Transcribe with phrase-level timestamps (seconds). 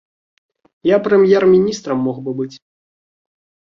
[0.91, 2.53] Я прэм'ер-міністрам мог бы быць.